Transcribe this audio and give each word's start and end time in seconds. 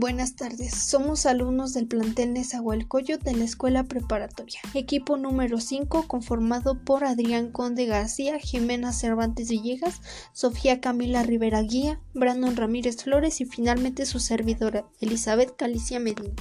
Buenas 0.00 0.34
tardes, 0.34 0.72
somos 0.72 1.26
alumnos 1.26 1.74
del 1.74 1.86
plantel 1.86 2.32
Nezahualcóyotl 2.32 3.22
de 3.22 3.36
la 3.36 3.44
escuela 3.44 3.84
preparatoria, 3.84 4.58
equipo 4.72 5.18
número 5.18 5.60
5 5.60 6.08
conformado 6.08 6.82
por 6.82 7.04
Adrián 7.04 7.52
Conde 7.52 7.84
García, 7.84 8.38
Jimena 8.38 8.94
Cervantes 8.94 9.50
Villegas, 9.50 10.00
Sofía 10.32 10.80
Camila 10.80 11.22
Rivera 11.22 11.60
Guía, 11.60 12.00
Brandon 12.14 12.56
Ramírez 12.56 13.04
Flores 13.04 13.42
y 13.42 13.44
finalmente 13.44 14.06
su 14.06 14.20
servidora, 14.20 14.86
Elizabeth 15.02 15.54
Calicia 15.54 16.00
Medina. 16.00 16.32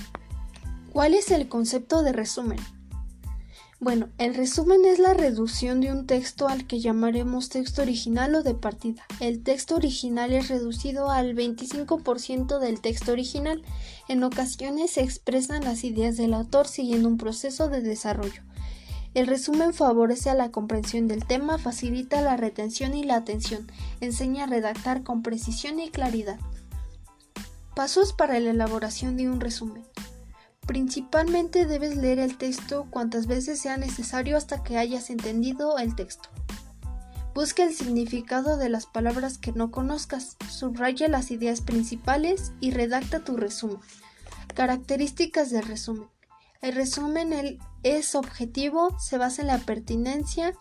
¿Cuál 0.94 1.14
es 1.14 1.30
el 1.30 1.50
concepto 1.50 2.02
de 2.02 2.14
resumen? 2.14 2.60
Bueno, 3.82 4.10
el 4.18 4.36
resumen 4.36 4.84
es 4.84 5.00
la 5.00 5.14
reducción 5.14 5.80
de 5.80 5.90
un 5.94 6.06
texto 6.06 6.50
al 6.50 6.68
que 6.68 6.82
llamaremos 6.82 7.48
texto 7.48 7.82
original 7.82 8.36
o 8.36 8.44
de 8.44 8.54
partida. 8.54 9.06
El 9.22 9.42
texto 9.42 9.76
original 9.76 10.34
es 10.34 10.50
reducido 10.50 11.10
al 11.10 11.34
25% 11.34 12.60
del 12.60 12.82
texto 12.82 13.14
original. 13.14 13.64
En 14.10 14.22
ocasiones 14.26 14.92
se 14.92 15.02
expresan 15.02 15.64
las 15.64 15.86
ideas 15.86 16.18
del 16.18 16.34
autor 16.34 16.68
siguiendo 16.68 17.08
un 17.08 17.18
proceso 17.18 17.70
de 17.70 17.82
desarrollo. 17.82 18.42
El 19.14 19.28
resumen 19.28 19.74
favorece 19.74 20.30
a 20.30 20.36
la 20.36 20.52
comprensión 20.52 21.08
del 21.08 21.26
tema, 21.26 21.58
facilita 21.58 22.22
la 22.22 22.36
retención 22.36 22.98
y 22.98 23.06
la 23.06 23.16
atención, 23.16 23.72
enseña 24.02 24.44
a 24.44 24.48
redactar 24.48 25.04
con 25.04 25.24
precisión 25.24 25.80
y 25.80 25.90
claridad. 25.90 26.38
Pasos 27.78 28.12
para 28.12 28.42
la 28.42 28.50
elaboración 28.50 29.16
de 29.16 29.30
un 29.30 29.40
resumen. 29.40 29.86
Principalmente 30.70 31.66
debes 31.66 31.98
leer 31.98 32.20
el 32.20 32.38
texto 32.38 32.86
cuantas 32.92 33.26
veces 33.26 33.60
sea 33.60 33.78
necesario 33.78 34.38
hasta 34.38 34.62
que 34.62 34.78
hayas 34.78 35.10
entendido 35.10 35.80
el 35.80 35.96
texto. 35.96 36.30
Busca 37.34 37.64
el 37.64 37.74
significado 37.74 38.56
de 38.56 38.70
las 38.70 38.86
palabras 38.86 39.40
que 39.40 39.52
no 39.52 39.72
conozcas, 39.72 40.38
subraya 40.48 41.08
las 41.08 41.32
ideas 41.32 41.62
principales 41.62 42.52
y 42.60 42.70
redacta 42.70 43.22
tu 43.22 43.36
resumen. 43.36 43.80
Características 44.54 45.50
del 45.50 45.64
resumen. 45.64 46.08
El 46.62 46.76
resumen 46.76 47.58
es 47.82 48.14
objetivo, 48.14 48.96
se 49.00 49.18
basa 49.18 49.42
en 49.42 49.48
la 49.48 49.58
pertinencia. 49.58 50.54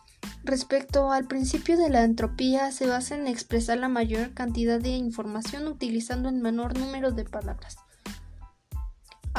Respecto 0.42 1.12
al 1.12 1.26
principio 1.26 1.76
de 1.76 1.90
la 1.90 2.04
entropía, 2.04 2.72
se 2.72 2.86
basa 2.86 3.14
en 3.14 3.26
expresar 3.26 3.76
la 3.76 3.90
mayor 3.90 4.32
cantidad 4.32 4.80
de 4.80 4.88
información 4.88 5.66
utilizando 5.66 6.30
el 6.30 6.36
menor 6.36 6.78
número 6.78 7.12
de 7.12 7.26
palabras. 7.26 7.76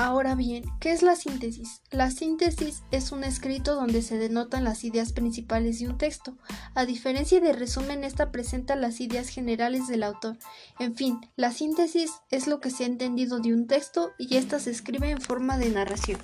Ahora 0.02 0.34
bien, 0.34 0.64
¿qué 0.80 0.92
es 0.94 1.02
la 1.02 1.18
síntesis? 1.18 1.82
La 1.92 2.10
síntesis 2.10 2.84
es 2.90 3.12
un 3.12 3.26
escrito 3.26 3.76
donde 3.76 4.02
se 4.02 4.18
denotan 4.18 4.64
las 4.64 4.86
ideas 4.86 5.12
principales 5.12 5.80
de 5.80 5.90
un 5.90 5.98
texto. 5.98 6.38
A 6.74 6.86
diferencia 6.86 7.42
de 7.42 7.52
resumen, 7.52 8.06
esta 8.06 8.32
presenta 8.32 8.78
las 8.78 9.02
ideas 9.02 9.28
generales 9.28 9.90
del 9.90 10.04
autor. 10.04 10.38
En 10.80 10.96
fin, 10.96 11.20
la 11.36 11.52
síntesis 11.52 12.12
es 12.32 12.48
lo 12.48 12.62
que 12.62 12.70
se 12.70 12.86
ha 12.86 12.88
entendido 12.88 13.42
de 13.42 13.54
un 13.54 13.68
texto 13.68 14.12
y 14.18 14.38
ésta 14.38 14.60
se 14.60 14.72
escribe 14.72 15.10
en 15.10 15.20
forma 15.20 15.58
de 15.58 15.70
narración. 15.70 16.22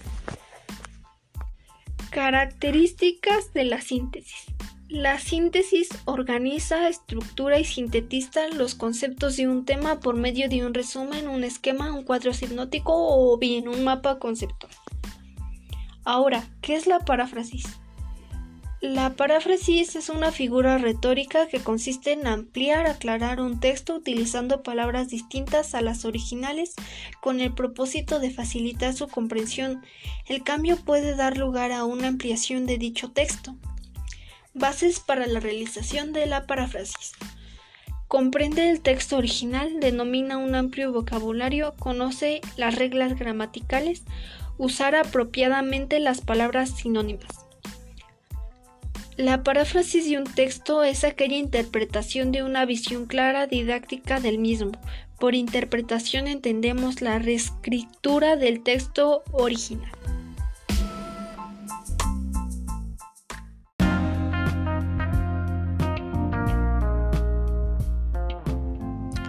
Características 2.12 3.52
de 3.52 3.66
la 3.66 3.82
síntesis. 3.82 4.55
La 4.90 5.20
síntesis 5.20 5.90
organiza, 6.06 6.88
estructura 6.88 7.58
y 7.58 7.66
sintetiza 7.66 8.50
los 8.50 8.76
conceptos 8.76 9.36
de 9.36 9.48
un 9.48 9.66
tema 9.66 10.00
por 10.00 10.16
medio 10.16 10.48
de 10.48 10.64
un 10.64 10.76
resumen, 10.76 11.28
un 11.28 11.44
esquema, 11.44 11.92
un 11.92 12.04
cuadro 12.04 12.36
sinótico 12.36 12.94
o 12.94 13.36
bien 13.40 13.68
un 13.68 13.84
mapa 13.84 14.20
conceptual. 14.20 14.72
Ahora, 16.04 16.48
¿qué 16.62 16.76
es 16.76 16.86
la 16.86 17.00
paráfrasis? 17.00 17.66
La 18.80 19.16
paráfrasis 19.16 19.96
es 19.96 20.10
una 20.10 20.32
figura 20.32 20.78
retórica 20.78 21.48
que 21.48 21.62
consiste 21.62 22.12
en 22.12 22.28
ampliar, 22.28 22.86
aclarar 22.86 23.42
un 23.42 23.60
texto 23.60 23.96
utilizando 23.96 24.62
palabras 24.62 25.10
distintas 25.10 25.74
a 25.74 25.82
las 25.82 26.06
originales 26.06 26.76
con 27.22 27.40
el 27.40 27.56
propósito 27.56 28.20
de 28.20 28.30
facilitar 28.30 28.94
su 28.94 29.08
comprensión. 29.08 29.82
El 30.28 30.44
cambio 30.44 30.78
puede 30.78 31.16
dar 31.16 31.38
lugar 31.38 31.72
a 31.72 31.86
una 31.86 32.08
ampliación 32.08 32.68
de 32.68 32.78
dicho 32.78 33.10
texto. 33.10 33.56
Bases 34.58 35.02
para 35.02 35.28
la 35.28 35.42
realización 35.42 36.14
de 36.14 36.26
la 36.28 36.48
paráfrasis. 36.48 37.12
Comprende 38.08 38.70
el 38.70 38.80
texto 38.80 39.18
original, 39.18 39.82
denomina 39.82 40.38
un 40.38 40.56
amplio 40.56 40.94
vocabulario, 40.94 41.76
conoce 41.78 42.40
las 42.56 42.76
reglas 42.76 43.20
gramaticales, 43.20 44.04
usar 44.58 44.96
apropiadamente 44.96 46.00
las 46.00 46.22
palabras 46.22 46.70
sinónimas. 46.70 47.46
La 49.18 49.44
paráfrasis 49.44 50.10
de 50.10 50.20
un 50.20 50.24
texto 50.24 50.84
es 50.84 51.04
aquella 51.04 51.36
interpretación 51.36 52.32
de 52.32 52.44
una 52.44 52.64
visión 52.64 53.08
clara 53.08 53.48
didáctica 53.48 54.22
del 54.22 54.40
mismo. 54.40 54.72
Por 55.20 55.36
interpretación 55.36 56.28
entendemos 56.28 57.02
la 57.02 57.20
reescritura 57.20 58.38
del 58.38 58.64
texto 58.64 59.24
original. 59.34 59.92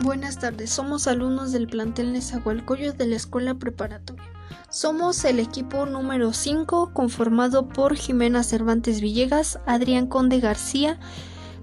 Buenas 0.02 0.38
tardes, 0.38 0.70
somos 0.70 1.06
alumnos 1.06 1.52
del 1.52 1.66
plantel 1.66 2.12
Nezahualcóyotl 2.12 2.96
de 2.96 3.06
la 3.06 3.16
escuela 3.16 3.54
preparatoria. 3.54 4.24
Somos 4.68 5.24
el 5.24 5.40
equipo 5.40 5.86
número 5.86 6.32
5 6.32 6.92
conformado 6.92 7.68
por 7.68 7.96
Jimena 7.96 8.42
Cervantes 8.42 9.00
Villegas, 9.00 9.58
Adrián 9.66 10.06
Conde 10.06 10.38
García, 10.38 11.00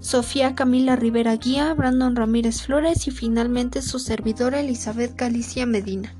Sofía 0.00 0.54
Camila 0.54 0.96
Rivera 0.96 1.36
Guía, 1.36 1.72
Brandon 1.74 2.16
Ramírez 2.16 2.62
Flores 2.62 3.06
y 3.06 3.10
finalmente 3.10 3.80
su 3.80 3.98
servidora 3.98 4.60
Elizabeth 4.60 5.16
Galicia 5.16 5.64
Medina. 5.64 6.14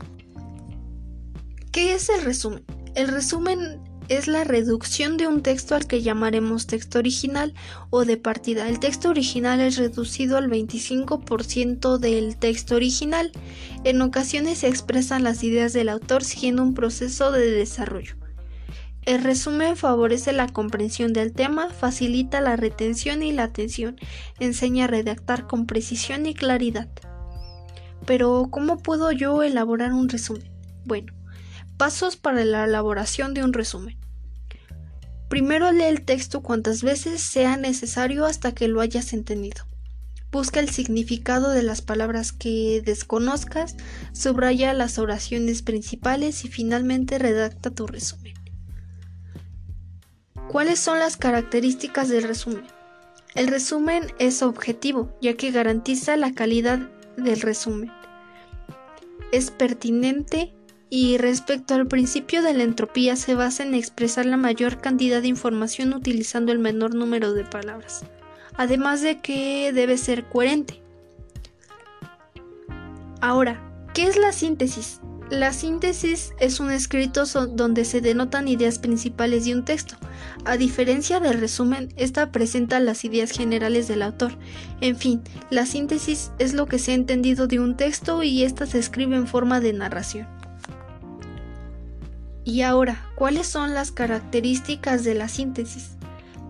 ¿Qué 1.72 1.94
es 1.94 2.08
el 2.08 2.22
resumen? 2.22 2.64
El 2.94 3.08
resumen 3.08 3.82
es 4.08 4.28
la 4.28 4.44
reducción 4.44 5.16
de 5.16 5.26
un 5.26 5.42
texto 5.42 5.74
al 5.74 5.86
que 5.86 6.02
llamaremos 6.02 6.66
texto 6.66 6.98
original 6.98 7.54
o 7.90 8.04
de 8.04 8.16
partida. 8.16 8.68
El 8.68 8.78
texto 8.78 9.08
original 9.08 9.60
es 9.60 9.76
reducido 9.76 10.36
al 10.36 10.48
25% 10.50 11.98
del 11.98 12.36
texto 12.36 12.74
original. 12.76 13.32
En 13.84 14.02
ocasiones 14.02 14.58
se 14.58 14.68
expresan 14.68 15.24
las 15.24 15.42
ideas 15.42 15.72
del 15.72 15.88
autor 15.88 16.24
siguiendo 16.24 16.62
un 16.62 16.74
proceso 16.74 17.32
de 17.32 17.50
desarrollo. 17.50 18.16
El 19.06 19.22
resumen 19.22 19.76
favorece 19.76 20.32
la 20.32 20.48
comprensión 20.48 21.12
del 21.12 21.32
tema, 21.32 21.68
facilita 21.68 22.40
la 22.40 22.56
retención 22.56 23.22
y 23.22 23.32
la 23.32 23.44
atención, 23.44 23.96
enseña 24.40 24.84
a 24.84 24.88
redactar 24.88 25.46
con 25.46 25.66
precisión 25.66 26.24
y 26.24 26.34
claridad. 26.34 26.88
Pero, 28.06 28.48
¿cómo 28.50 28.78
puedo 28.78 29.12
yo 29.12 29.42
elaborar 29.42 29.92
un 29.92 30.08
resumen? 30.08 30.50
Bueno, 30.86 31.12
Pasos 31.76 32.16
para 32.16 32.44
la 32.44 32.64
elaboración 32.64 33.34
de 33.34 33.42
un 33.42 33.52
resumen. 33.52 33.98
Primero 35.28 35.72
lee 35.72 35.84
el 35.84 36.04
texto 36.04 36.42
cuantas 36.42 36.82
veces 36.82 37.20
sea 37.20 37.56
necesario 37.56 38.26
hasta 38.26 38.52
que 38.52 38.68
lo 38.68 38.80
hayas 38.80 39.12
entendido. 39.12 39.64
Busca 40.30 40.60
el 40.60 40.68
significado 40.68 41.50
de 41.50 41.62
las 41.62 41.82
palabras 41.82 42.32
que 42.32 42.82
desconozcas, 42.84 43.76
subraya 44.12 44.72
las 44.72 44.98
oraciones 44.98 45.62
principales 45.62 46.44
y 46.44 46.48
finalmente 46.48 47.18
redacta 47.18 47.70
tu 47.70 47.86
resumen. 47.86 48.34
¿Cuáles 50.48 50.78
son 50.78 51.00
las 51.00 51.16
características 51.16 52.08
del 52.08 52.24
resumen? 52.24 52.64
El 53.34 53.48
resumen 53.48 54.12
es 54.20 54.42
objetivo, 54.42 55.16
ya 55.20 55.34
que 55.34 55.50
garantiza 55.50 56.16
la 56.16 56.32
calidad 56.32 56.78
del 57.16 57.40
resumen. 57.40 57.90
Es 59.32 59.50
pertinente 59.50 60.54
y 60.90 61.18
respecto 61.18 61.74
al 61.74 61.86
principio 61.86 62.42
de 62.42 62.54
la 62.54 62.62
entropía 62.62 63.16
se 63.16 63.34
basa 63.34 63.62
en 63.62 63.74
expresar 63.74 64.26
la 64.26 64.36
mayor 64.36 64.80
cantidad 64.80 65.22
de 65.22 65.28
información 65.28 65.92
utilizando 65.94 66.52
el 66.52 66.58
menor 66.58 66.94
número 66.94 67.32
de 67.32 67.44
palabras, 67.44 68.04
además 68.56 69.02
de 69.02 69.20
que 69.20 69.72
debe 69.72 69.98
ser 69.98 70.24
coherente. 70.24 70.82
Ahora, 73.20 73.60
¿qué 73.94 74.04
es 74.04 74.16
la 74.16 74.32
síntesis? 74.32 75.00
La 75.30 75.54
síntesis 75.54 76.34
es 76.38 76.60
un 76.60 76.70
escrito 76.70 77.24
donde 77.24 77.86
se 77.86 78.02
denotan 78.02 78.46
ideas 78.46 78.78
principales 78.78 79.46
de 79.46 79.54
un 79.54 79.64
texto. 79.64 79.96
A 80.44 80.58
diferencia 80.58 81.18
del 81.18 81.40
resumen, 81.40 81.88
esta 81.96 82.30
presenta 82.30 82.78
las 82.78 83.06
ideas 83.06 83.30
generales 83.30 83.88
del 83.88 84.02
autor. 84.02 84.36
En 84.82 84.96
fin, 84.96 85.22
la 85.48 85.64
síntesis 85.64 86.30
es 86.38 86.52
lo 86.52 86.66
que 86.66 86.78
se 86.78 86.92
ha 86.92 86.94
entendido 86.94 87.46
de 87.46 87.58
un 87.58 87.74
texto 87.74 88.22
y 88.22 88.44
ésta 88.44 88.66
se 88.66 88.78
escribe 88.78 89.16
en 89.16 89.26
forma 89.26 89.60
de 89.60 89.72
narración. 89.72 90.28
Y 92.44 92.60
ahora, 92.60 93.02
¿cuáles 93.14 93.46
son 93.46 93.74
las 93.74 93.90
características 93.90 95.02
de 95.02 95.14
la 95.14 95.28
síntesis? 95.28 95.96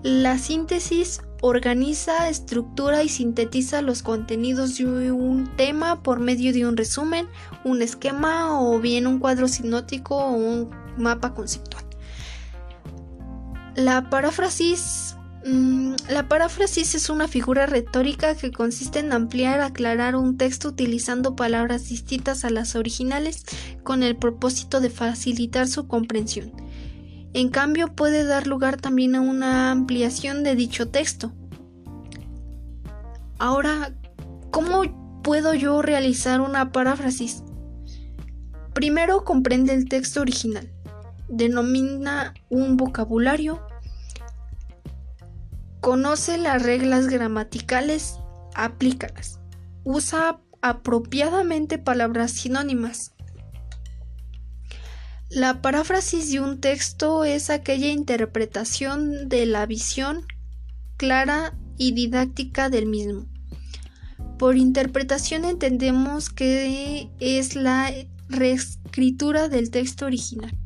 La 0.02 0.38
síntesis 0.38 1.23
organiza, 1.41 2.29
estructura 2.29 3.02
y 3.02 3.08
sintetiza 3.08 3.81
los 3.81 4.02
contenidos 4.02 4.76
de 4.76 5.12
un 5.12 5.56
tema 5.56 6.02
por 6.02 6.19
medio 6.19 6.52
de 6.52 6.67
un 6.67 6.76
resumen, 6.76 7.29
un 7.64 7.81
esquema 7.81 8.61
o 8.61 8.81
bien 8.81 9.06
un 9.06 9.19
cuadro 9.19 9.46
sinótico 9.46 10.17
o 10.17 10.32
un 10.32 10.70
mapa 10.96 11.32
conceptual. 11.32 11.85
La 13.76 14.11
paráfrasis 14.11 15.17
La 15.44 16.26
paráfrasis 16.26 16.94
es 16.94 17.11
una 17.11 17.29
figura 17.29 17.67
retórica 17.67 18.35
que 18.35 18.50
consiste 18.50 19.00
en 19.00 19.12
ampliar, 19.12 19.61
aclarar 19.61 20.17
un 20.17 20.38
texto 20.38 20.69
utilizando 20.69 21.37
palabras 21.37 21.87
distintas 21.87 22.46
a 22.46 22.50
las 22.50 22.76
originales 22.76 23.44
con 23.82 24.02
el 24.02 24.17
propósito 24.17 24.81
de 24.81 24.88
facilitar 24.88 25.69
su 25.69 25.87
comprensión. 25.87 26.52
En 27.35 27.50
cambio, 27.50 27.94
puede 27.94 28.25
dar 28.25 28.46
lugar 28.46 28.81
también 28.81 29.17
a 29.17 29.20
una 29.20 29.70
ampliación 29.70 30.44
de 30.44 30.55
dicho 30.55 30.88
texto. 30.88 31.32
Ahora, 33.38 33.93
¿cómo 34.50 35.20
puedo 35.23 35.52
yo 35.52 35.82
realizar 35.82 36.41
una 36.41 36.73
paráfrasis? 36.73 37.43
Primero 38.73 39.25
comprende 39.25 39.75
el 39.75 39.91
texto 39.91 40.23
original, 40.23 40.70
denomina 41.29 42.32
un 42.49 42.79
vocabulario, 42.79 43.61
Conoce 45.84 46.38
las 46.38 46.62
reglas 46.62 47.08
gramaticales, 47.08 48.14
aplícalas. 48.54 49.38
Usa 49.84 50.40
apropiadamente 50.62 51.76
palabras 51.76 52.31
sinónimas. 52.31 53.12
La 55.28 55.60
paráfrasis 55.60 56.32
de 56.32 56.40
un 56.40 56.62
texto 56.62 57.25
es 57.25 57.50
aquella 57.50 57.88
interpretación 57.88 59.28
de 59.28 59.44
la 59.44 59.66
visión 59.66 60.25
clara 60.96 61.54
y 61.76 61.92
didáctica 61.92 62.70
del 62.70 62.86
mismo. 62.86 63.26
Por 64.38 64.56
interpretación 64.56 65.44
entendemos 65.44 66.31
que 66.31 67.10
es 67.20 67.56
la 67.56 67.92
reescritura 68.31 69.50
del 69.50 69.70
texto 69.70 70.06
original. 70.06 70.58